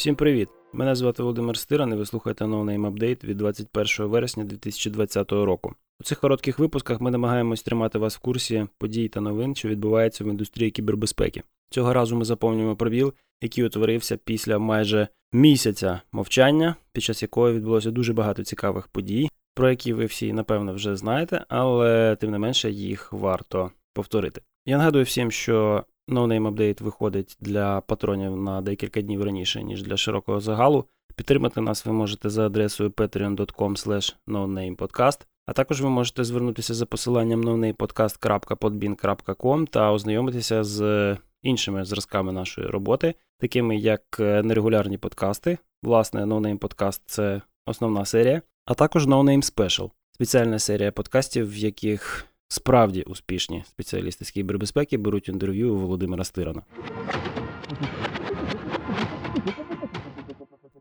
Всім 0.00 0.14
привіт! 0.14 0.48
Мене 0.72 0.94
звати 0.94 1.22
Володимир 1.22 1.56
Стиран 1.56 1.92
і 1.92 1.96
ви 1.96 2.06
слухаєте 2.06 2.44
No 2.44 2.64
Name 2.64 2.92
Update 2.92 3.24
від 3.24 3.36
21 3.36 4.06
вересня 4.06 4.44
2020 4.44 5.32
року. 5.32 5.74
У 6.00 6.04
цих 6.04 6.20
коротких 6.20 6.58
випусках 6.58 7.00
ми 7.00 7.10
намагаємось 7.10 7.62
тримати 7.62 7.98
вас 7.98 8.16
в 8.16 8.18
курсі 8.18 8.66
подій 8.78 9.08
та 9.08 9.20
новин, 9.20 9.54
що 9.54 9.68
відбуваються 9.68 10.24
в 10.24 10.26
індустрії 10.26 10.70
кібербезпеки. 10.70 11.42
Цього 11.70 11.92
разу 11.92 12.16
ми 12.16 12.24
заповнюємо 12.24 12.76
пробіл, 12.76 13.12
який 13.42 13.64
утворився 13.64 14.16
після 14.16 14.58
майже 14.58 15.08
місяця 15.32 16.00
мовчання, 16.12 16.76
під 16.92 17.02
час 17.02 17.22
якого 17.22 17.52
відбулося 17.52 17.90
дуже 17.90 18.12
багато 18.12 18.44
цікавих 18.44 18.88
подій, 18.88 19.30
про 19.54 19.70
які 19.70 19.92
ви 19.92 20.04
всі 20.04 20.32
напевно 20.32 20.74
вже 20.74 20.96
знаєте, 20.96 21.44
але 21.48 22.16
тим 22.20 22.30
не 22.30 22.38
менше 22.38 22.70
їх 22.70 23.12
варто 23.12 23.70
повторити. 23.94 24.40
Я 24.66 24.78
нагадую 24.78 25.04
всім, 25.04 25.30
що 25.30 25.84
No 26.08 26.26
Name 26.26 26.54
Update 26.54 26.82
виходить 26.82 27.36
для 27.40 27.80
патронів 27.80 28.36
на 28.36 28.60
декілька 28.60 29.00
днів 29.00 29.22
раніше, 29.22 29.62
ніж 29.62 29.82
для 29.82 29.96
широкого 29.96 30.40
загалу. 30.40 30.84
Підтримати 31.16 31.60
нас 31.60 31.86
ви 31.86 31.92
можете 31.92 32.30
за 32.30 32.46
адресою 32.46 32.90
patreon.com 32.90 34.14
nonamepodcast, 34.28 35.20
а 35.46 35.52
також 35.52 35.80
ви 35.80 35.88
можете 35.88 36.24
звернутися 36.24 36.74
за 36.74 36.86
посиланням 36.86 37.44
nonamepodcast.podbean.com 37.44 39.66
та 39.66 39.92
ознайомитися 39.92 40.64
з 40.64 41.16
іншими 41.42 41.84
зразками 41.84 42.32
нашої 42.32 42.66
роботи, 42.66 43.14
такими 43.38 43.76
як 43.76 44.02
нерегулярні 44.18 44.98
подкасти. 44.98 45.58
Власне, 45.82 46.24
No 46.24 46.40
Name 46.40 46.58
Podcast– 46.58 47.00
це 47.06 47.40
основна 47.66 48.04
серія, 48.04 48.42
а 48.70 48.74
також 48.74 49.06
No 49.06 49.22
Name 49.22 49.54
Special– 49.54 49.90
спеціальна 50.12 50.58
серія 50.58 50.92
подкастів, 50.92 51.52
в 51.52 51.56
яких 51.56 52.26
Справді 52.48 53.02
успішні 53.02 53.64
спеціалісти 53.66 54.24
з 54.24 54.30
кібербезпеки 54.30 54.98
беруть 54.98 55.28
інтерв'ю 55.28 55.74
у 55.74 55.78
Володимира 55.78 56.24
Стирана. 56.24 56.62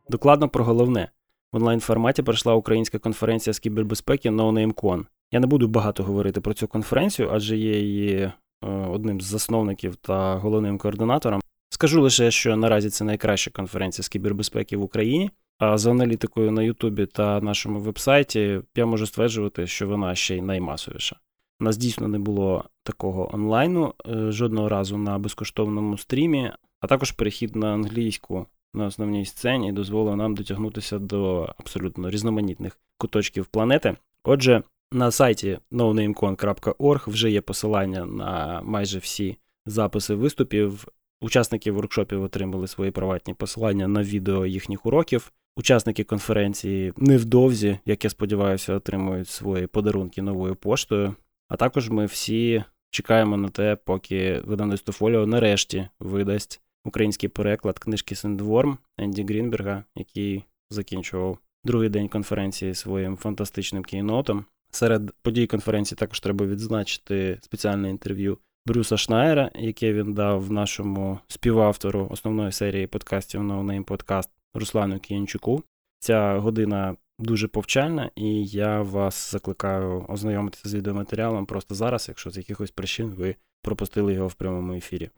Докладно 0.10 0.50
про 0.50 0.64
головне. 0.64 1.10
В 1.52 1.58
онлайн 1.58 1.80
форматі 1.80 2.24
пройшла 2.24 2.54
українська 2.54 3.00
конференція 3.00 3.54
з 3.54 3.60
кібербезпеки 3.60 4.30
NoNameCon. 4.30 5.06
Я 5.32 5.40
не 5.40 5.48
буду 5.48 5.68
багато 5.68 6.04
говорити 6.04 6.42
про 6.42 6.54
цю 6.54 6.68
конференцію, 6.68 7.30
адже 7.32 7.58
є 7.58 7.80
її 7.80 8.16
е, 8.18 8.34
одним 8.68 9.22
з 9.22 9.26
засновників 9.26 9.96
та 9.96 10.36
головним 10.36 10.78
координатором. 10.78 11.42
Скажу 11.70 12.02
лише, 12.02 12.32
що 12.32 12.56
наразі 12.56 12.90
це 12.90 13.04
найкраща 13.04 13.52
конференція 13.52 14.04
з 14.04 14.10
кібербезпеки 14.10 14.78
в 14.78 14.84
Україні. 14.84 15.32
За 15.62 15.92
аналітикою 15.92 16.52
на 16.52 16.64
Ютубі 16.64 17.06
та 17.06 17.42
нашому 17.42 17.80
вебсайті 17.80 18.62
я 18.76 18.86
можу 18.86 19.08
стверджувати, 19.08 19.68
що 19.68 19.88
вона 19.88 20.16
ще 20.16 20.38
й 20.38 20.42
наймасовіша. 20.42 21.16
У 21.60 21.64
нас 21.64 21.78
дійсно 21.78 22.08
не 22.08 22.20
було 22.20 22.66
такого 22.84 23.36
онлайну 23.36 23.94
е, 24.08 24.32
жодного 24.32 24.70
разу 24.70 24.98
на 24.98 25.20
безкоштовному 25.20 25.98
стрімі, 25.98 26.52
а 26.80 26.88
також 26.88 27.12
перехід 27.12 27.56
на 27.56 27.74
англійську 27.74 28.46
на 28.74 28.86
основній 28.86 29.26
сцені 29.26 29.72
дозволив 29.72 30.16
нам 30.16 30.36
дотягнутися 30.36 31.00
до 31.00 31.54
абсолютно 31.58 32.10
різноманітних 32.10 32.80
куточків 32.98 33.46
планети. 33.46 33.96
Отже, 34.24 34.64
на 34.92 35.12
сайті 35.12 35.60
nonamecon.org 35.72 37.10
вже 37.10 37.32
є 37.32 37.42
посилання 37.42 38.06
на 38.06 38.62
майже 38.64 39.00
всі 39.00 39.38
записи 39.66 40.16
виступів. 40.16 40.88
Учасники 41.22 41.72
воркшопів 41.72 42.24
отримали 42.24 42.68
свої 42.68 42.92
приватні 42.92 43.34
посилання 43.34 43.88
на 43.88 44.04
відео 44.04 44.46
їхніх 44.46 44.86
уроків. 44.86 45.32
Учасники 45.56 46.04
конференції 46.04 46.94
невдовзі, 46.98 47.80
як 47.86 48.04
я 48.04 48.10
сподіваюся, 48.10 48.74
отримують 48.74 49.28
свої 49.28 49.68
подарунки 49.68 50.22
новою 50.22 50.56
поштою. 50.56 51.16
А 51.48 51.56
також 51.56 51.90
ми 51.90 52.06
всі 52.06 52.64
чекаємо 52.92 53.38
на 53.38 53.50
те, 53.50 53.76
поки 53.76 54.42
видавництво 54.46 54.94
Фоліо 54.94 55.26
нарешті 55.26 55.88
видасть 56.00 56.62
український 56.86 57.30
переклад 57.30 57.80
книжки 57.80 58.16
Сендворм 58.16 58.78
Енді 58.98 59.24
Грінберга, 59.24 59.84
який 59.96 60.44
закінчував 60.70 61.38
другий 61.64 61.90
день 61.90 62.08
конференції 62.08 62.76
своїм 62.76 63.18
фантастичним 63.18 63.84
кейнотом. 63.84 64.46
Серед 64.72 65.12
подій 65.22 65.48
конференції 65.48 65.96
також 65.98 66.20
треба 66.20 66.46
відзначити 66.46 67.40
спеціальне 67.42 67.90
інтерв'ю 67.90 68.38
Брюса 68.66 68.98
Шнайера, 68.98 69.52
яке 69.56 69.94
він 69.94 70.14
дав 70.14 70.52
нашому 70.52 71.20
співавтору 71.28 72.08
основної 72.12 72.52
серії 72.52 72.88
подкастів 72.88 73.42
No 73.42 73.66
Name 73.66 73.86
Podcast 73.86 74.30
Руслану 74.54 75.00
Кіянчуку. 75.00 75.64
Ця 76.00 76.38
година 76.38 76.96
дуже 77.20 77.48
повчальна, 77.48 78.10
і 78.16 78.46
я 78.46 78.82
вас 78.82 79.32
закликаю 79.32 80.06
ознайомитися 80.10 80.70
з 80.70 80.76
відеоматеріалом 80.76 81.46
просто 81.46 81.76
зараз, 81.76 82.06
якщо 82.08 82.30
з 82.30 82.38
якихось 82.38 82.72
причин 82.72 83.10
ви 83.10 83.36
пропустили 83.62 84.14
його 84.14 84.28
в 84.28 84.34
прямому 84.34 84.74
ефірі. 84.74 85.10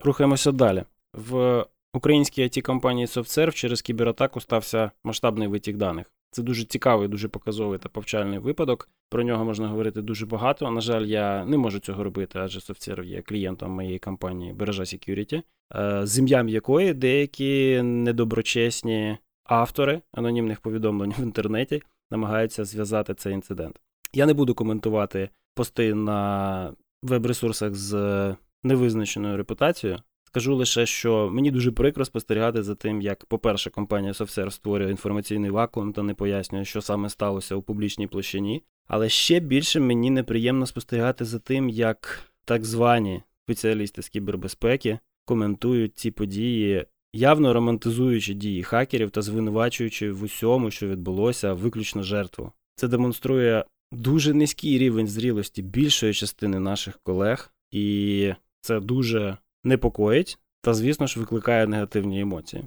Рухаємося 0.00 0.52
далі. 0.52 0.84
В 1.12 1.66
українській 1.94 2.42
it 2.42 2.60
компанії 2.60 3.06
SoftServe 3.06 3.52
через 3.52 3.82
кібератаку 3.82 4.40
стався 4.40 4.90
масштабний 5.04 5.48
витік 5.48 5.76
даних. 5.76 6.12
Це 6.30 6.42
дуже 6.42 6.64
цікавий, 6.64 7.08
дуже 7.08 7.28
показовий 7.28 7.78
та 7.78 7.88
повчальний 7.88 8.38
випадок. 8.38 8.88
Про 9.08 9.22
нього 9.22 9.44
можна 9.44 9.68
говорити 9.68 10.02
дуже 10.02 10.26
багато. 10.26 10.70
На 10.70 10.80
жаль, 10.80 11.02
я 11.02 11.44
не 11.44 11.56
можу 11.56 11.78
цього 11.78 12.04
робити, 12.04 12.38
адже 12.38 12.58
SoftServe 12.58 13.04
є 13.04 13.22
клієнтом 13.22 13.70
моєї 13.70 13.98
компанії 13.98 14.52
Бережа 14.52 14.82
Security, 14.82 15.42
е, 15.76 16.06
з 16.06 16.18
ім'ям 16.18 16.48
якої 16.48 16.94
деякі 16.94 17.82
недоброчесні 17.82 19.18
автори 19.44 20.00
анонімних 20.12 20.60
повідомлень 20.60 21.14
в 21.18 21.22
інтернеті 21.22 21.82
намагаються 22.10 22.64
зв'язати 22.64 23.14
цей 23.14 23.32
інцидент. 23.32 23.80
Я 24.12 24.26
не 24.26 24.34
буду 24.34 24.54
коментувати 24.54 25.28
пости 25.54 25.94
на 25.94 26.72
веб-ресурсах 27.02 27.74
з 27.74 28.36
невизначеною 28.62 29.36
репутацією. 29.36 29.98
Скажу 30.32 30.56
лише, 30.56 30.86
що 30.86 31.30
мені 31.32 31.50
дуже 31.50 31.72
прикро 31.72 32.04
спостерігати 32.04 32.62
за 32.62 32.74
тим, 32.74 33.00
як, 33.02 33.24
по-перше, 33.24 33.70
компанія 33.70 34.12
SoftServe 34.12 34.50
створює 34.50 34.90
інформаційний 34.90 35.50
вакуум 35.50 35.92
та 35.92 36.02
не 36.02 36.14
пояснює, 36.14 36.64
що 36.64 36.82
саме 36.82 37.08
сталося 37.08 37.54
у 37.54 37.62
публічній 37.62 38.06
площині. 38.06 38.62
Але 38.88 39.08
ще 39.08 39.40
більше 39.40 39.80
мені 39.80 40.10
неприємно 40.10 40.66
спостерігати 40.66 41.24
за 41.24 41.38
тим, 41.38 41.68
як 41.68 42.20
так 42.44 42.64
звані 42.64 43.22
спеціалісти 43.44 44.02
з 44.02 44.08
кібербезпеки 44.08 44.98
коментують 45.24 45.98
ці 45.98 46.10
події, 46.10 46.86
явно 47.12 47.52
романтизуючи 47.52 48.34
дії 48.34 48.62
хакерів 48.62 49.10
та 49.10 49.22
звинувачуючи 49.22 50.12
в 50.12 50.22
усьому, 50.22 50.70
що 50.70 50.88
відбулося, 50.88 51.52
виключно 51.52 52.02
жертву. 52.02 52.52
Це 52.74 52.88
демонструє 52.88 53.64
дуже 53.92 54.34
низький 54.34 54.78
рівень 54.78 55.06
зрілості 55.06 55.62
більшої 55.62 56.14
частини 56.14 56.58
наших 56.58 56.98
колег, 57.02 57.52
і 57.70 58.32
це 58.60 58.80
дуже 58.80 59.36
непокоїть 59.64 60.38
та, 60.60 60.74
звісно 60.74 61.06
ж, 61.06 61.20
викликає 61.20 61.66
негативні 61.66 62.20
емоції. 62.20 62.64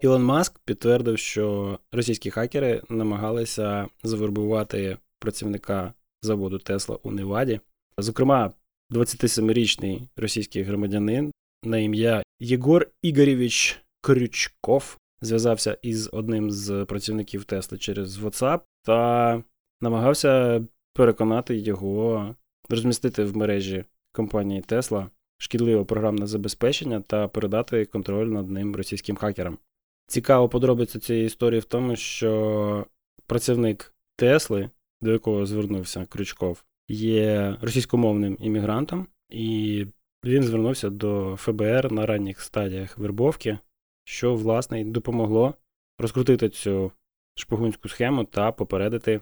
Ілон 0.00 0.24
Маск 0.24 0.58
підтвердив, 0.64 1.18
що 1.18 1.78
російські 1.92 2.30
хакери 2.30 2.82
намагалися 2.88 3.88
завербувати 4.02 4.96
працівника 5.18 5.92
заводу 6.22 6.58
Тесла 6.58 6.98
у 7.02 7.10
Неваді. 7.10 7.60
Зокрема, 7.98 8.52
27-річний 8.90 10.08
російський 10.16 10.62
громадянин 10.62 11.32
на 11.62 11.78
ім'я 11.78 12.22
Єгор 12.40 12.88
Ігорєвич 13.02 13.82
Крючков 14.00 14.98
зв'язався 15.20 15.78
із 15.82 16.10
одним 16.12 16.50
з 16.50 16.84
працівників 16.84 17.44
Тесли 17.44 17.78
через 17.78 18.18
WhatsApp 18.18 18.60
та 18.82 19.42
намагався 19.80 20.64
переконати 20.94 21.56
його 21.56 22.34
розмістити 22.68 23.24
в 23.24 23.36
мережі 23.36 23.84
компанії 24.12 24.62
Tesla 24.62 25.06
шкідливе 25.38 25.84
програмне 25.84 26.26
забезпечення 26.26 27.00
та 27.00 27.28
передати 27.28 27.84
контроль 27.84 28.26
над 28.26 28.50
ним 28.50 28.76
російським 28.76 29.16
хакерам. 29.16 29.58
Цікаво 30.06 30.48
подробиця 30.48 30.98
цієї 30.98 31.26
історії 31.26 31.60
в 31.60 31.64
тому, 31.64 31.96
що 31.96 32.86
працівник 33.26 33.94
Тесли, 34.16 34.70
до 35.00 35.12
якого 35.12 35.46
звернувся 35.46 36.06
Крючков, 36.06 36.64
є 36.88 37.56
російськомовним 37.60 38.36
іммігрантом, 38.40 39.06
і 39.30 39.86
він 40.24 40.42
звернувся 40.42 40.90
до 40.90 41.36
ФБР 41.38 41.92
на 41.92 42.06
ранніх 42.06 42.40
стадіях 42.40 42.98
вербовки, 42.98 43.58
що, 44.04 44.34
власне, 44.34 44.84
допомогло 44.84 45.54
розкрутити 45.98 46.48
цю 46.48 46.92
шпигунську 47.34 47.88
схему 47.88 48.24
та 48.24 48.52
попередити, 48.52 49.20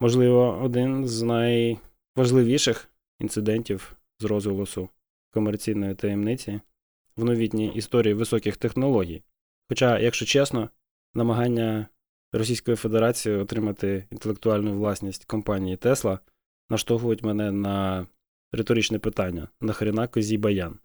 можливо, 0.00 0.60
один 0.62 1.06
з 1.08 1.22
найважливіших 2.16 2.88
інцидентів 3.20 3.96
з 4.18 4.24
розголосу 4.24 4.88
комерційної 5.30 5.94
таємниці 5.94 6.60
в 7.16 7.24
новітній 7.24 7.72
історії 7.74 8.14
високих 8.14 8.56
технологій. 8.56 9.22
Хоча, 9.68 9.98
якщо 9.98 10.26
чесно, 10.26 10.70
намагання 11.14 11.86
Російської 12.32 12.76
Федерації 12.76 13.36
отримати 13.36 14.04
інтелектуальну 14.10 14.78
власність 14.78 15.24
компанії 15.24 15.76
Тесла 15.76 16.18
наштовхують 16.70 17.22
мене 17.22 17.52
на 17.52 18.06
риторичне 18.52 18.98
питання: 18.98 19.48
нахрена 19.60 20.06
козій 20.06 20.38
баян? 20.38 20.78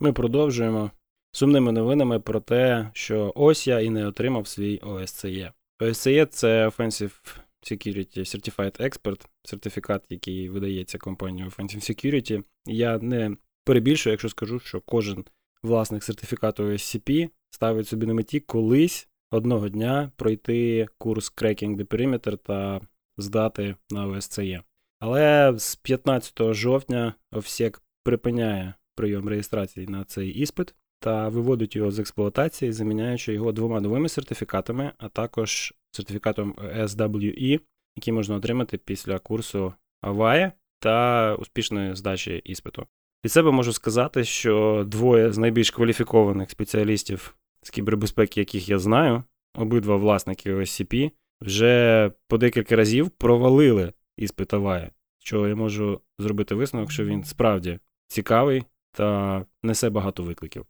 Ми 0.00 0.12
продовжуємо. 0.12 0.90
сумними 1.32 1.72
новинами 1.72 2.20
про 2.20 2.40
те, 2.40 2.90
що 2.92 3.32
ось 3.34 3.66
я 3.66 3.80
і 3.80 3.90
не 3.90 4.06
отримав 4.06 4.46
свій 4.46 4.78
OSCE. 4.78 5.52
OSCE– 5.80 6.26
це 6.30 6.68
Offensive 6.68 7.36
Security 7.62 8.18
Certified 8.18 8.80
Expert, 8.80 9.26
сертифікат, 9.44 10.04
який 10.08 10.48
видається 10.48 10.98
компанією 10.98 11.50
Offensive 11.50 11.90
Security. 11.90 12.44
Я 12.66 12.98
не 12.98 13.36
перебільшую, 13.64 14.12
якщо 14.12 14.28
скажу, 14.28 14.60
що 14.60 14.80
кожен 14.80 15.24
власник 15.62 16.04
сертифікату 16.04 16.62
OSCP 16.62 17.28
ставить 17.50 17.88
собі 17.88 18.06
на 18.06 18.14
меті 18.14 18.40
колись 18.40 19.08
одного 19.30 19.68
дня 19.68 20.12
пройти 20.16 20.86
курс 20.98 21.32
Cracking 21.36 21.76
the 21.76 21.84
Perimeter 21.84 22.36
та 22.36 22.80
здати 23.16 23.74
на 23.90 24.06
OSCE. 24.06 24.62
Але 25.00 25.54
з 25.58 25.76
15 25.76 26.54
жовтня 26.54 27.14
OFSEC 27.32 27.80
припиняє 28.02 28.74
прийом 28.94 29.28
реєстрації 29.28 29.86
на 29.86 30.04
цей 30.04 30.28
іспит 30.30 30.74
та 30.98 31.28
виводить 31.28 31.76
його 31.76 31.90
з 31.90 31.98
експлуатації, 31.98 32.72
заміняючи 32.72 33.32
його 33.32 33.52
двома 33.52 33.80
новими 33.80 34.08
сертифікатами, 34.08 34.92
а 34.98 35.08
також 35.08 35.74
сертифікатом 35.90 36.52
SWE, 36.76 37.60
який 37.96 38.12
можна 38.12 38.36
отримати 38.36 38.78
після 38.78 39.18
курсу 39.18 39.74
Авая 40.00 40.52
та 40.78 41.34
успішної 41.34 41.96
здачі 41.96 42.36
іспиту. 42.44 42.86
Від 43.24 43.32
себе 43.32 43.50
можу 43.50 43.72
сказати, 43.72 44.24
що 44.24 44.84
двоє 44.86 45.32
з 45.32 45.38
найбільш 45.38 45.70
кваліфікованих 45.70 46.50
спеціалістів 46.50 47.36
з 47.62 47.70
кібербезпеки, 47.70 48.40
яких 48.40 48.68
я 48.68 48.78
знаю, 48.78 49.22
обидва 49.54 49.96
власники 49.96 50.54
OSCP, 50.54 51.10
вже 51.40 52.10
по 52.28 52.38
декілька 52.38 52.76
разів 52.76 53.10
провалили 53.10 53.92
іспит 54.16 54.54
Авая, 54.54 54.90
що 55.18 55.48
я 55.48 55.54
можу 55.54 56.00
зробити 56.18 56.54
висновок, 56.54 56.92
що 56.92 57.04
він 57.04 57.24
справді 57.24 57.78
цікавий 58.08 58.64
та 58.92 59.44
несе 59.62 59.90
багато 59.90 60.22
викликів. 60.22 60.66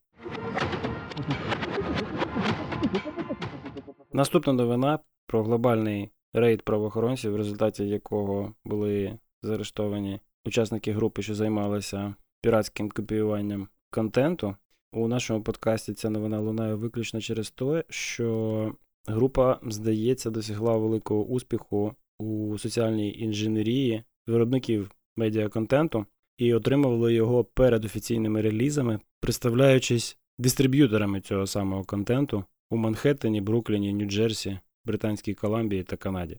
Наступна 4.12 4.52
новина 4.52 4.98
про 5.26 5.42
глобальний 5.42 6.10
рейд 6.32 6.62
правоохоронців, 6.62 7.32
в 7.32 7.36
результаті 7.36 7.88
якого 7.88 8.54
були 8.64 9.18
заарештовані 9.42 10.20
учасники 10.44 10.92
групи, 10.92 11.22
що 11.22 11.34
займалися 11.34 12.14
піратським 12.42 12.90
копіюванням 12.90 13.68
контенту. 13.90 14.56
У 14.92 15.08
нашому 15.08 15.42
подкасті 15.42 15.94
ця 15.94 16.10
новина 16.10 16.40
лунає 16.40 16.74
виключно 16.74 17.20
через 17.20 17.50
те, 17.50 17.84
що 17.88 18.72
група, 19.06 19.60
здається, 19.62 20.30
досягла 20.30 20.76
великого 20.76 21.24
успіху 21.24 21.94
у 22.18 22.58
соціальній 22.58 23.18
інженерії 23.18 24.02
виробників 24.26 24.90
медіаконтенту 25.16 26.06
і 26.38 26.54
отримували 26.54 27.14
його 27.14 27.44
перед 27.44 27.84
офіційними 27.84 28.40
релізами, 28.40 29.00
представляючись 29.20 30.18
дистриб'юторами 30.38 31.20
цього 31.20 31.46
самого 31.46 31.84
контенту 31.84 32.44
у 32.70 32.76
Манхеттені, 32.76 33.40
Брукліні, 33.40 33.94
Нью-Джерсі, 33.94 34.58
Британській 34.84 35.34
Колумбії 35.34 35.82
та 35.82 35.96
Канаді. 35.96 36.38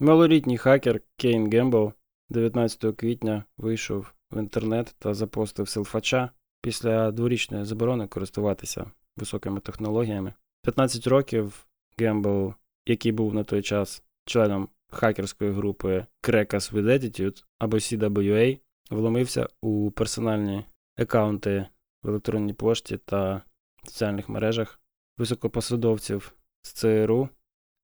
Малолітній 0.00 0.58
хакер 0.58 1.00
Кейн 1.16 1.50
Гембл 1.50 1.92
19 2.30 2.96
квітня 2.96 3.44
вийшов 3.56 4.12
в 4.30 4.38
інтернет 4.38 4.96
та 4.98 5.14
запостив 5.14 5.68
селфача 5.68 6.30
після 6.62 7.10
дворічної 7.10 7.64
заборони 7.64 8.06
користуватися 8.06 8.90
високими 9.16 9.60
технологіями. 9.60 10.34
15 10.62 11.06
років 11.06 11.66
Гембл, 11.98 12.54
який 12.86 13.12
був 13.12 13.34
на 13.34 13.44
той 13.44 13.62
час 13.62 14.02
членом 14.24 14.68
хакерської 14.90 15.52
групи 15.52 16.06
Crackers 16.22 16.72
with 16.72 16.84
Attitude 16.84 17.44
або 17.58 17.76
CWA, 17.76 18.58
вломився 18.90 19.48
у 19.62 19.90
персональні 19.90 20.64
аккаунти 20.96 21.66
в 22.02 22.08
електронній 22.08 22.52
пошті 22.52 22.96
та 22.96 23.42
соціальних 23.84 24.28
мережах 24.28 24.80
високопосадовців 25.18 26.34
з 26.62 26.72
ЦРУ, 26.72 27.28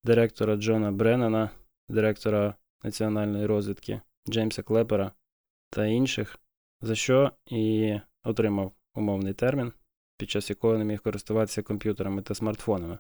директора 0.05 0.56
Джона 0.56 0.93
Бреннана, 0.93 1.51
директора 1.89 2.55
національної 2.83 3.47
розвідки 3.47 4.01
Джеймса 4.29 4.62
Клепера 4.62 5.12
та 5.71 5.87
інших, 5.87 6.39
за 6.81 6.95
що 6.95 7.33
і 7.47 7.95
отримав 8.25 8.73
умовний 8.95 9.35
термін, 9.35 9.73
під 10.19 10.31
час 10.31 10.50
якого 10.50 10.79
не 10.79 10.85
міг 10.85 11.03
користуватися 11.03 11.62
комп'ютерами 11.62 12.23
та 12.23 12.35
смартфонами. 12.35 12.99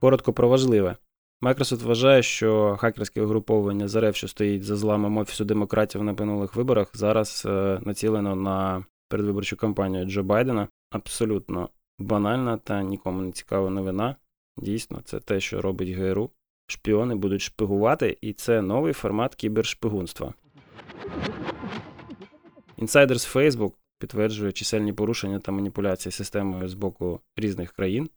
Коротко 0.00 0.32
про 0.32 0.48
важливе. 0.48 0.96
Microsoft 1.42 1.84
вважає, 1.84 2.22
що 2.22 2.76
хакерське 2.80 3.22
угруповання 3.22 3.88
ЗРФ, 3.88 4.16
що 4.16 4.28
стоїть 4.28 4.64
за 4.64 4.76
зламом 4.76 5.16
Офісу 5.16 5.44
демократів 5.44 6.02
на 6.02 6.12
минулих 6.12 6.56
виборах, 6.56 6.90
зараз 6.94 7.42
е, 7.46 7.80
націлено 7.82 8.36
на 8.36 8.84
передвиборчу 9.08 9.56
кампанію 9.56 10.04
Джо 10.04 10.22
Байдена. 10.22 10.68
Абсолютно 10.90 11.68
банальна 11.98 12.56
та 12.56 12.82
нікому 12.82 13.20
не 13.22 13.32
цікава 13.32 13.70
новина. 13.70 14.16
Дійсно, 14.56 15.00
це 15.04 15.20
те, 15.20 15.40
що 15.40 15.60
робить 15.60 15.88
ГРУ. 15.88 16.30
Шпіони 16.66 17.14
будуть 17.14 17.42
шпигувати, 17.42 18.18
і 18.20 18.32
це 18.32 18.62
новий 18.62 18.92
формат 18.92 19.34
кібершпигунства. 19.34 20.34
Інсайдер 22.76 23.20
з 23.20 23.36
Facebook 23.36 23.72
підтверджує 23.98 24.52
чисельні 24.52 24.92
порушення 24.92 25.38
та 25.38 25.52
маніпуляції 25.52 26.12
системою 26.12 26.68
з 26.68 26.74
боку 26.74 27.20
різних 27.36 27.72
країн. 27.72 28.10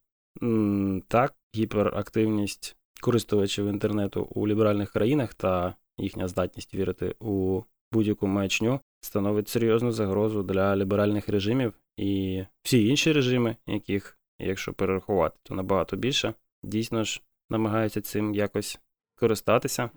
Так, 1.07 1.33
гіперактивність 1.55 2.75
користувачів 3.01 3.67
інтернету 3.67 4.27
у 4.35 4.47
ліберальних 4.47 4.91
країнах 4.91 5.33
та 5.33 5.75
їхня 5.97 6.27
здатність 6.27 6.75
вірити 6.75 7.15
у 7.19 7.61
будь-яку 7.91 8.27
маячню 8.27 8.79
становить 9.01 9.49
серйозну 9.49 9.91
загрозу 9.91 10.43
для 10.43 10.75
ліберальних 10.75 11.29
режимів 11.29 11.73
і 11.97 12.43
всі 12.63 12.87
інші 12.87 13.11
режими, 13.11 13.55
яких, 13.67 14.19
якщо 14.39 14.73
перерахувати, 14.73 15.39
то 15.43 15.55
набагато 15.55 15.95
більше, 15.95 16.33
дійсно 16.63 17.03
ж 17.03 17.21
намагаються 17.49 18.01
цим 18.01 18.35
якось 18.35 18.79
користатися. 19.15 19.89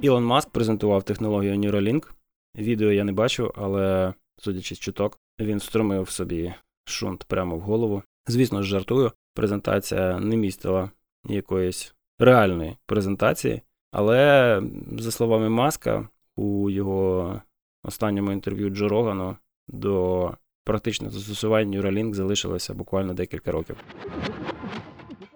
Ілон 0.00 0.24
Маск 0.24 0.50
презентував 0.50 1.02
технологію 1.02 1.54
Neuralink. 1.54 2.10
Відео 2.56 2.92
я 2.92 3.04
не 3.04 3.12
бачу, 3.12 3.52
але, 3.56 4.14
судячи 4.38 4.74
з 4.74 4.78
чуток, 4.78 5.18
він 5.40 5.58
встромив 5.58 6.10
собі 6.10 6.54
шунт 6.84 7.24
прямо 7.24 7.56
в 7.56 7.60
голову. 7.60 8.02
Звісно 8.26 8.62
ж, 8.62 8.68
жартую. 8.68 9.12
Презентація 9.34 10.20
не 10.20 10.36
містила 10.36 10.90
якоїсь 11.28 11.94
реальної 12.18 12.76
презентації, 12.86 13.62
але, 13.92 14.62
за 14.98 15.10
словами 15.10 15.48
Маска, 15.48 16.08
у 16.36 16.70
його 16.70 17.40
останньому 17.84 18.32
інтерв'ю 18.32 18.70
Джо 18.70 18.88
Рогану 18.88 19.36
до 19.68 20.34
практичних 20.64 21.10
застосувань 21.10 21.74
Neuralink 21.74 22.14
залишилося 22.14 22.74
буквально 22.74 23.14
декілька 23.14 23.52
років. 23.52 23.76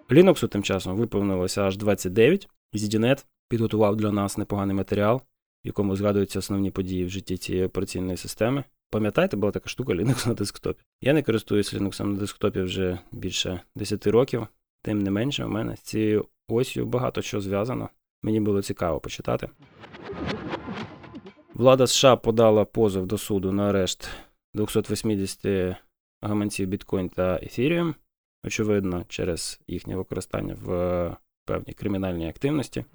Linux 0.09 0.47
тим 0.47 0.63
часом 0.63 0.97
виповнилося 0.97 1.61
аж 1.61 1.77
29, 1.77 2.49
і 2.73 2.77
ZDNet 2.77 3.25
підготував 3.49 3.95
для 3.95 4.11
нас 4.11 4.37
непоганий 4.37 4.75
матеріал, 4.75 5.21
в 5.63 5.67
якому 5.67 5.95
згадуються 5.95 6.39
основні 6.39 6.71
події 6.71 7.05
в 7.05 7.09
житті 7.09 7.37
цієї 7.37 7.65
операційної 7.65 8.17
системи. 8.17 8.63
Пам'ятаєте, 8.89 9.37
була 9.37 9.51
така 9.51 9.69
штука 9.69 9.93
Linux 9.93 10.27
на 10.27 10.33
десктопі. 10.33 10.81
Я 11.01 11.13
не 11.13 11.23
користуюся 11.23 11.77
Linux 11.77 12.05
на 12.05 12.19
десктопі 12.19 12.61
вже 12.61 12.99
більше 13.11 13.61
10 13.75 14.07
років, 14.07 14.47
тим 14.85 15.01
не 15.01 15.11
менше, 15.11 15.45
у 15.45 15.49
мене 15.49 15.75
з 15.75 15.79
цією 15.79 16.25
осью 16.47 16.85
багато 16.85 17.21
що 17.21 17.41
зв'язано. 17.41 17.89
Мені 18.23 18.39
було 18.39 18.61
цікаво 18.61 18.99
почитати. 18.99 19.49
Влада 21.53 21.87
США 21.87 22.15
подала 22.15 22.65
позов 22.65 23.05
до 23.05 23.17
суду 23.17 23.51
на 23.51 23.69
арешт 23.69 24.09
280 24.53 25.75
гаманців 26.21 26.67
біткоін 26.67 27.09
та 27.09 27.33
Ethereum, 27.33 27.93
очевидно, 28.45 29.05
через 29.07 29.59
їхнє 29.67 29.95
використання 29.95 30.55
в 30.61 31.15
певній 31.45 31.73
кримінальній 31.73 32.29
активності. 32.29 32.85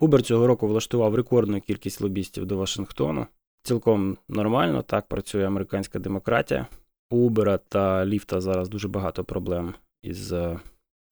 Uber 0.00 0.22
цього 0.22 0.46
року 0.46 0.66
влаштував 0.66 1.14
рекордну 1.14 1.60
кількість 1.60 2.00
лобістів 2.00 2.46
до 2.46 2.56
Вашингтону. 2.56 3.26
Цілком 3.62 4.16
нормально, 4.28 4.82
так 4.82 5.06
працює 5.06 5.46
американська 5.46 5.98
демократія. 5.98 6.66
У 7.10 7.30
Uber 7.30 7.58
та 7.68 8.04
Lyft 8.04 8.40
зараз 8.40 8.68
дуже 8.68 8.88
багато 8.88 9.24
проблем 9.24 9.74
із 10.04 10.32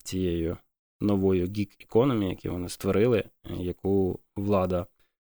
цією 0.04 0.56
новою 1.00 1.46
гік 1.46 1.70
економі, 1.80 2.28
яку 2.28 2.54
вони 2.54 2.68
створили, 2.68 3.24
яку 3.44 4.20
влада 4.36 4.86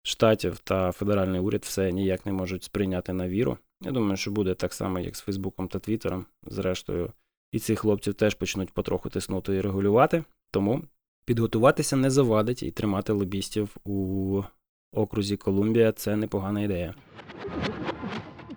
штатів 0.03 0.59
та 0.59 0.91
федеральний 0.91 1.41
уряд 1.41 1.63
все 1.63 1.91
ніяк 1.91 2.25
не 2.25 2.31
можуть 2.31 2.63
сприйняти 2.63 3.13
на 3.13 3.27
віру. 3.27 3.57
Я 3.81 3.91
думаю, 3.91 4.17
що 4.17 4.31
буде 4.31 4.53
так 4.53 4.73
само, 4.73 4.99
як 4.99 5.15
з 5.15 5.21
Фейсбуком 5.21 5.67
та 5.67 5.79
Твіттером. 5.79 6.25
Зрештою, 6.47 7.11
і 7.51 7.59
цих 7.59 7.79
хлопців 7.79 8.13
теж 8.13 8.33
почнуть 8.33 8.73
потроху 8.73 9.09
тиснути 9.09 9.55
і 9.55 9.61
регулювати. 9.61 10.23
Тому 10.51 10.83
підготуватися 11.25 11.95
не 11.95 12.09
завадить 12.09 12.63
і 12.63 12.71
тримати 12.71 13.13
лобістів 13.13 13.77
у 13.85 14.43
окрузі 14.93 15.37
Колумбія 15.37 15.91
це 15.91 16.15
непогана 16.15 16.61
ідея. 16.61 16.95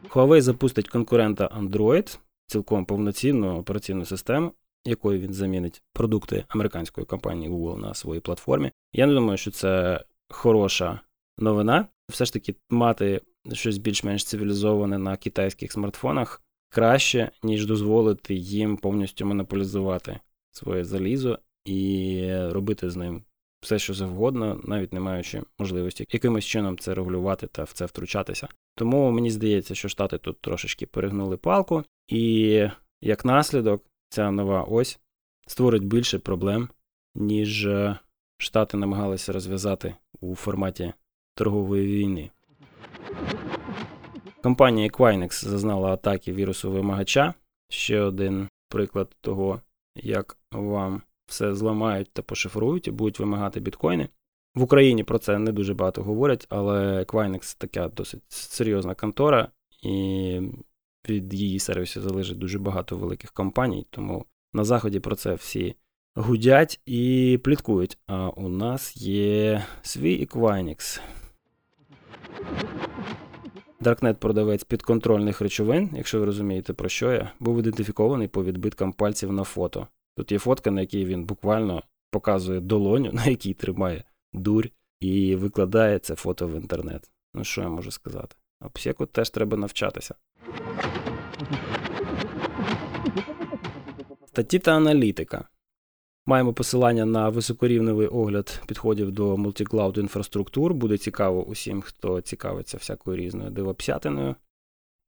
Huawei 0.08 0.40
запустить 0.40 0.88
конкурента 0.88 1.46
Android, 1.60 2.18
цілком 2.46 2.84
повноцінну 2.84 3.58
операційну 3.58 4.04
систему, 4.04 4.52
якою 4.84 5.20
він 5.20 5.32
замінить 5.32 5.82
продукти 5.92 6.44
американської 6.48 7.06
компанії 7.06 7.50
Google 7.50 7.78
на 7.78 7.94
своїй 7.94 8.20
платформі. 8.20 8.72
Я 8.92 9.06
не 9.06 9.14
думаю, 9.14 9.38
що 9.38 9.50
це 9.50 10.04
хороша 10.28 11.00
новина. 11.38 11.86
Все 12.08 12.24
ж 12.24 12.32
таки 12.32 12.54
мати 12.70 13.20
щось 13.52 13.78
більш-менш 13.78 14.24
цивілізоване 14.24 14.98
на 14.98 15.16
китайських 15.16 15.72
смартфонах 15.72 16.42
краще, 16.68 17.30
ніж 17.42 17.66
дозволити 17.66 18.34
їм 18.34 18.76
повністю 18.76 19.26
монополізувати 19.26 20.20
своє 20.52 20.84
залізо 20.84 21.38
і 21.64 22.26
робити 22.50 22.90
з 22.90 22.96
ним 22.96 23.24
все, 23.60 23.78
що 23.78 23.94
завгодно, 23.94 24.60
навіть 24.64 24.92
не 24.92 25.00
маючи 25.00 25.42
можливості 25.58 26.06
якимось 26.10 26.44
чином 26.44 26.78
це 26.78 26.94
регулювати 26.94 27.46
та 27.46 27.64
в 27.64 27.72
це 27.72 27.84
втручатися. 27.86 28.48
Тому 28.74 29.10
мені 29.10 29.30
здається, 29.30 29.74
що 29.74 29.88
штати 29.88 30.18
тут 30.18 30.40
трошечки 30.40 30.86
перегнули 30.86 31.36
палку, 31.36 31.84
і 32.08 32.68
як 33.00 33.24
наслідок, 33.24 33.84
ця 34.10 34.30
нова 34.30 34.62
ось 34.62 35.00
створить 35.46 35.84
більше 35.84 36.18
проблем, 36.18 36.68
ніж 37.14 37.66
е, 37.66 37.98
штати 38.36 38.76
намагалися 38.76 39.32
розв'язати 39.32 39.94
у 40.20 40.34
форматі 40.34 40.92
торгової 41.34 41.86
війни. 41.86 42.30
Компанія 44.42 44.88
Equinix 44.88 45.44
зазнала 45.44 45.92
атаки 45.92 46.32
вірусу 46.32 46.70
вимагача. 46.70 47.34
Ще 47.68 48.00
один 48.00 48.48
приклад 48.68 49.16
того, 49.20 49.60
як 49.96 50.36
вам 50.52 51.02
все 51.26 51.54
зламають 51.54 52.12
та 52.12 52.22
пошифрують 52.22 52.88
і 52.88 52.90
будуть 52.90 53.20
вимагати 53.20 53.60
біткоїни. 53.60 54.08
В 54.54 54.62
Україні 54.62 55.04
про 55.04 55.18
це 55.18 55.38
не 55.38 55.52
дуже 55.52 55.74
багато 55.74 56.02
говорять, 56.02 56.46
але 56.48 57.04
Equinix 57.04 57.56
така 57.58 57.88
досить 57.88 58.22
серйозна 58.28 58.94
контора, 58.94 59.48
і 59.82 60.40
від 61.08 61.34
її 61.34 61.58
сервісів 61.58 62.02
залежить 62.02 62.38
дуже 62.38 62.58
багато 62.58 62.96
великих 62.96 63.32
компаній, 63.32 63.86
тому 63.90 64.24
на 64.52 64.64
Заході 64.64 65.00
про 65.00 65.16
це 65.16 65.34
всі 65.34 65.74
гудять 66.14 66.80
і 66.86 67.38
пліткують. 67.44 67.98
А 68.06 68.28
у 68.28 68.48
нас 68.48 68.96
є 68.96 69.64
свій 69.82 70.26
Equinix. 70.26 71.00
Даркнет-продавець 73.80 74.64
підконтрольних 74.64 75.40
речовин, 75.40 75.90
якщо 75.96 76.20
ви 76.20 76.26
розумієте, 76.26 76.72
про 76.72 76.88
що 76.88 77.12
я, 77.12 77.32
був 77.40 77.58
ідентифікований 77.58 78.28
по 78.28 78.44
відбиткам 78.44 78.92
пальців 78.92 79.32
на 79.32 79.44
фото. 79.44 79.86
Тут 80.16 80.32
є 80.32 80.38
фотка, 80.38 80.70
на 80.70 80.80
якій 80.80 81.04
він 81.04 81.24
буквально 81.24 81.82
показує 82.10 82.60
долоню, 82.60 83.12
на 83.14 83.24
якій 83.24 83.54
тримає 83.54 84.04
дурь, 84.32 84.68
і 85.00 85.36
викладає 85.36 85.98
це 85.98 86.14
фото 86.14 86.48
в 86.48 86.54
інтернет. 86.54 87.10
Ну 87.34 87.44
що 87.44 87.60
я 87.60 87.68
можу 87.68 87.90
сказати? 87.90 88.36
А 88.60 88.68
теж 89.06 89.30
треба 89.30 89.56
навчатися. 89.56 90.14
Статті 94.26 94.58
та 94.58 94.76
аналітика. 94.76 95.48
Маємо 96.26 96.52
посилання 96.52 97.04
на 97.04 97.28
високорівневий 97.28 98.06
огляд 98.06 98.62
підходів 98.66 99.12
до 99.12 99.36
мультиклауд 99.36 99.98
інфраструктур. 99.98 100.74
Буде 100.74 100.98
цікаво 100.98 101.44
усім, 101.44 101.80
хто 101.80 102.20
цікавиться 102.20 102.76
всякою 102.76 103.16
різною 103.16 103.50
дивопсятиною. 103.50 104.34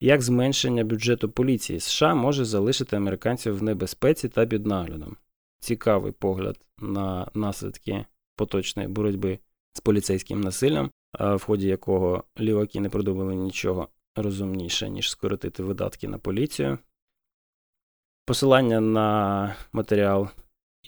Як 0.01 0.23
зменшення 0.23 0.85
бюджету 0.85 1.29
поліції 1.29 1.81
США 1.81 2.15
може 2.15 2.45
залишити 2.45 2.97
американців 2.97 3.59
в 3.59 3.63
небезпеці 3.63 4.29
та 4.29 4.47
під 4.47 4.67
наглядом? 4.67 5.17
Цікавий 5.61 6.13
погляд 6.13 6.57
на 6.79 7.31
наслідки 7.35 8.05
поточної 8.37 8.89
боротьби 8.89 9.39
з 9.73 9.81
поліцейським 9.81 10.41
насиллям, 10.41 10.91
в 11.19 11.39
ході 11.39 11.67
якого 11.67 12.25
ліваки 12.41 12.81
не 12.81 12.89
придумали 12.89 13.35
нічого 13.35 13.89
розумніше, 14.17 14.91
ніж 14.91 15.11
скоротити 15.11 15.63
видатки 15.63 16.09
на 16.09 16.19
поліцію. 16.19 16.79
Посилання 18.27 18.81
на 18.81 19.57
матеріал 19.73 20.29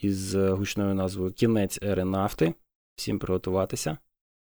із 0.03 0.35
гучною 0.35 0.95
назвою 0.95 1.33
Кінець 1.33 1.79
ери 1.83 2.05
нафти. 2.05 2.55
Всім 2.97 3.19
приготуватися. 3.19 3.99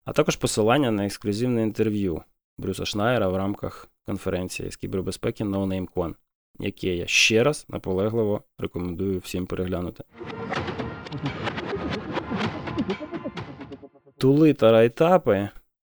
А 0.04 0.12
також 0.12 0.36
посилання 0.36 0.90
на 0.90 1.06
ексклюзивне 1.06 1.62
інтерв'ю 1.62 2.22
Брюса 2.58 2.84
Шнайера 2.84 3.28
в 3.28 3.36
рамках 3.36 3.88
конференції 4.06 4.70
з 4.70 4.76
кібербезпеки 4.76 5.44
NoNameCon, 5.44 6.14
яке 6.58 6.96
я 6.96 7.06
ще 7.06 7.44
раз 7.44 7.66
наполегливо 7.68 8.42
рекомендую 8.58 9.18
всім 9.18 9.46
переглянути. 9.46 10.04
Тули 14.18 14.54
та 14.54 14.72
райтапи, 14.72 15.48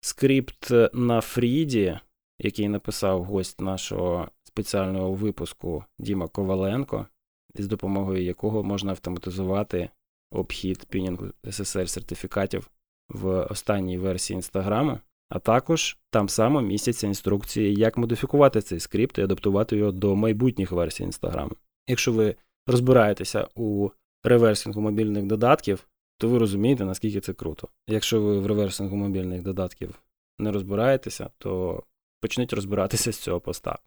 скрипт 0.00 0.70
на 0.92 1.20
Фріді, 1.20 1.98
який 2.38 2.68
написав 2.68 3.24
гость 3.24 3.60
нашого 3.60 4.28
спеціального 4.44 5.12
випуску 5.12 5.84
Діма 5.98 6.28
Коваленко, 6.28 7.06
з 7.54 7.66
допомогою 7.66 8.22
якого 8.22 8.62
можна 8.62 8.90
автоматизувати 8.90 9.90
обхід 10.30 10.84
пінінгу 10.84 11.26
SSL 11.44 11.86
сертифікатів 11.86 12.70
в 13.08 13.42
останній 13.42 13.98
версії 13.98 14.34
інстаграму. 14.34 14.98
А 15.28 15.38
також 15.38 15.98
там 16.10 16.28
само 16.28 16.60
містяться 16.60 17.06
інструкції, 17.06 17.74
як 17.74 17.96
модифікувати 17.96 18.60
цей 18.60 18.80
скрипт 18.80 19.18
і 19.18 19.22
адаптувати 19.22 19.76
його 19.76 19.92
до 19.92 20.16
майбутніх 20.16 20.72
версій 20.72 21.02
інстаграму. 21.02 21.52
Якщо 21.88 22.12
ви 22.12 22.34
розбираєтеся 22.66 23.48
у 23.54 23.90
реверсингу 24.24 24.80
мобільних 24.80 25.26
додатків, 25.26 25.86
то 26.18 26.28
ви 26.28 26.38
розумієте, 26.38 26.84
наскільки 26.84 27.20
це 27.20 27.32
круто. 27.32 27.68
Якщо 27.88 28.22
ви 28.22 28.38
в 28.38 28.46
реверсингу 28.46 28.96
мобільних 28.96 29.42
додатків 29.42 30.02
не 30.38 30.52
розбираєтеся, 30.52 31.30
то 31.38 31.82
почніть 32.20 32.52
розбиратися 32.52 33.12
з 33.12 33.18
цього 33.18 33.40
поста. 33.40 33.78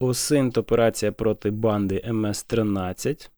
Осинт 0.00 0.58
операція 0.58 1.12
проти 1.12 1.50
банди 1.50 2.02
MS-13, 2.06 3.30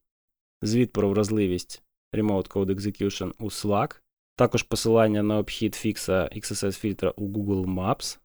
звіт 0.63 0.93
про 0.93 1.09
вразливість 1.09 1.83
Remote 2.13 2.53
Code 2.53 2.75
Execution 2.75 3.33
у 3.39 3.45
Slack, 3.45 4.01
також 4.37 4.63
посилання 4.63 5.23
на 5.23 5.39
обхід 5.39 5.75
фікса 5.75 6.31
XSS 6.37 6.73
фільтра 6.73 7.11
у 7.11 7.29
Google 7.29 7.75
Maps, 7.75 8.19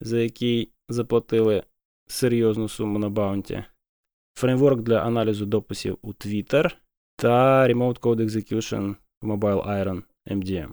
за 0.00 0.18
який 0.18 0.72
заплатили 0.88 1.62
серйозну 2.06 2.68
суму 2.68 2.98
на 2.98 3.08
баунті, 3.08 3.64
фреймворк 4.34 4.80
для 4.80 4.98
аналізу 4.98 5.46
дописів 5.46 5.98
у 6.02 6.12
Twitter 6.12 6.76
та 7.16 7.68
Remote 7.68 8.00
Code 8.00 8.20
Execution 8.20 8.96
Mobile 9.22 9.66
Iron 9.66 10.02
MDM. 10.30 10.68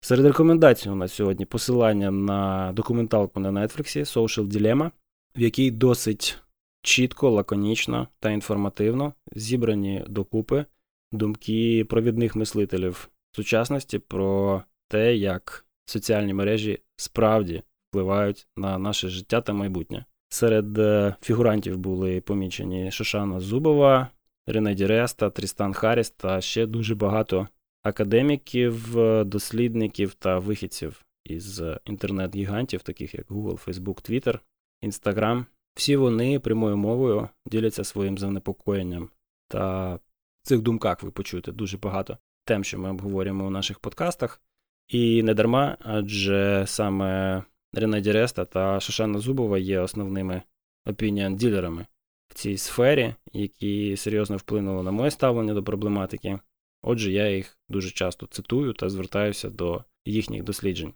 Серед 0.00 0.26
рекомендацій 0.26 0.90
у 0.90 0.94
нас 0.94 1.12
сьогодні 1.12 1.44
посилання 1.44 2.10
на 2.10 2.72
документалку 2.72 3.40
на 3.40 3.50
Netflix 3.50 4.16
Social 4.16 4.46
Dilemma, 4.46 4.90
в 5.36 5.40
якій 5.40 5.70
досить 5.70 6.38
чітко, 6.82 7.30
лаконічно 7.30 8.08
та 8.20 8.30
інформативно 8.30 9.12
зібрані 9.32 10.04
докупи 10.08 10.64
думки 11.12 11.84
провідних 11.88 12.36
мислителів 12.36 13.10
сучасності 13.32 13.98
про 13.98 14.62
те, 14.88 15.16
як 15.16 15.66
соціальні 15.86 16.34
мережі 16.34 16.78
справді 16.96 17.62
впливають 17.90 18.46
на 18.56 18.78
наше 18.78 19.08
життя 19.08 19.40
та 19.40 19.52
майбутнє. 19.52 20.04
Серед 20.28 20.78
е, 20.78 21.14
фігурантів 21.20 21.78
були 21.78 22.20
помічені 22.20 22.90
Шошана 22.90 23.40
Зубова, 23.40 24.08
Рене 24.46 24.74
Діреста, 24.74 25.30
Трістан 25.30 25.72
Харріс 25.72 26.10
та 26.10 26.40
ще 26.40 26.66
дуже 26.66 26.94
багато 26.94 27.48
академіків, 27.82 28.96
дослідників 29.24 30.14
та 30.14 30.38
вихідців 30.38 31.04
із 31.24 31.62
інтернет-гігантів, 31.84 32.82
таких 32.82 33.14
як 33.14 33.26
Google, 33.26 33.64
Facebook, 33.66 34.10
Twitter, 34.10 34.38
Instagram. 34.82 35.44
Всі 35.74 35.96
вони 35.96 36.40
прямою 36.40 36.76
мовою 36.76 37.28
діляться 37.46 37.84
своїм 37.84 38.18
занепокоєнням. 38.18 39.08
Та 39.48 39.94
в 39.94 40.00
цих 40.42 40.60
думках 40.60 41.02
ви 41.02 41.10
почуєте 41.10 41.52
дуже 41.52 41.78
багато 41.78 42.18
тем, 42.44 42.64
що 42.64 42.78
ми 42.78 42.90
обговорюємо 42.90 43.46
у 43.46 43.50
наших 43.50 43.78
подкастах. 43.78 44.40
І 44.88 45.22
не 45.22 45.34
дарма, 45.34 45.76
адже 45.80 46.64
саме 46.66 47.42
Рене 47.72 48.00
Діреста 48.00 48.44
та 48.44 48.80
Шошана 48.80 49.18
Зубова 49.18 49.58
є 49.58 49.80
основними 49.80 50.42
опініон-ділерами 50.86 51.86
в 52.32 52.34
цій 52.34 52.56
сфері, 52.56 53.14
які 53.32 53.96
серйозно 53.96 54.36
вплинули 54.36 54.82
на 54.82 54.90
моє 54.90 55.10
ставлення 55.10 55.54
до 55.54 55.62
проблематики. 55.62 56.38
Отже, 56.82 57.12
я 57.12 57.30
їх 57.30 57.58
дуже 57.68 57.90
часто 57.90 58.26
цитую 58.26 58.72
та 58.72 58.88
звертаюся 58.88 59.50
до 59.50 59.84
їхніх 60.04 60.42
досліджень. 60.42 60.92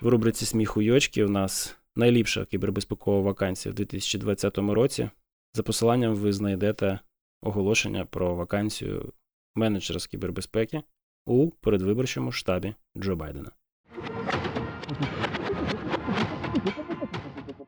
В 0.00 0.06
рубриці 0.06 0.44
сміху 0.46 0.82
йочки 0.82 1.24
у 1.24 1.28
нас 1.28 1.76
найліпша 1.96 2.44
кібербезпекова 2.44 3.20
вакансія 3.20 3.72
в 3.72 3.76
2020 3.76 4.58
році. 4.58 5.10
За 5.54 5.62
посиланням 5.62 6.14
ви 6.14 6.32
знайдете 6.32 6.98
оголошення 7.42 8.04
про 8.04 8.34
вакансію 8.34 9.12
менеджера 9.54 10.00
з 10.00 10.06
кібербезпеки 10.06 10.82
у 11.26 11.50
передвиборчому 11.50 12.32
штабі 12.32 12.74
Джо 12.96 13.16
Байдена. 13.16 13.50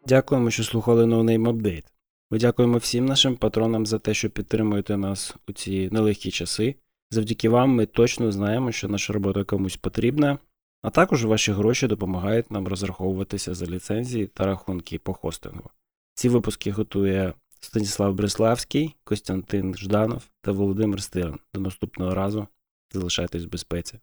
Дякуємо, 0.08 0.50
що 0.50 0.64
слухали 0.64 1.04
No 1.04 1.22
Name 1.22 1.52
Update. 1.52 1.84
Ми 2.30 2.38
дякуємо 2.38 2.78
всім 2.78 3.04
нашим 3.04 3.36
патронам 3.36 3.86
за 3.86 3.98
те, 3.98 4.14
що 4.14 4.30
підтримуєте 4.30 4.96
нас 4.96 5.34
у 5.48 5.52
ці 5.52 5.88
нелегкі 5.92 6.30
часи. 6.30 6.74
Завдяки 7.10 7.48
вам 7.48 7.70
ми 7.70 7.86
точно 7.86 8.32
знаємо, 8.32 8.72
що 8.72 8.88
наша 8.88 9.12
робота 9.12 9.44
комусь 9.44 9.76
потрібна, 9.76 10.38
а 10.82 10.90
також 10.90 11.24
ваші 11.24 11.52
гроші 11.52 11.86
допомагають 11.86 12.50
нам 12.50 12.68
розраховуватися 12.68 13.54
за 13.54 13.66
ліцензії 13.66 14.26
та 14.26 14.46
рахунки 14.46 14.98
по 14.98 15.12
хостингу. 15.12 15.70
Ці 16.14 16.28
випуски 16.28 16.70
готує 16.70 17.32
Станіслав 17.60 18.14
Бреславський, 18.14 18.96
Костянтин 19.04 19.74
Жданов 19.74 20.22
та 20.40 20.52
Володимир 20.52 21.02
Стиран. 21.02 21.38
До 21.54 21.60
наступного 21.60 22.14
разу 22.14 22.46
залишайтесь 22.92 23.44
в 23.44 23.48
безпеці. 23.48 23.98